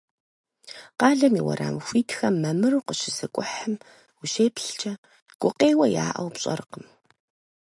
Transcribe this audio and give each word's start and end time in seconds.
Къалэм 0.99 1.33
и 1.39 1.41
уэрам 1.47 1.75
хуитхэм 1.85 2.35
мамыру 2.41 2.85
къыщызыкӏухьэм 2.87 3.73
ущеплъкӏэ, 4.21 4.93
гукъеуэ 5.41 5.87
яӏэу 6.05 6.29
пщӏэркъым. 6.33 6.85